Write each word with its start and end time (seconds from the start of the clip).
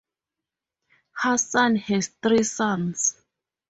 Hassan 1.13 1.75
has 1.75 2.07
three 2.23 2.41
sons. 2.41 3.21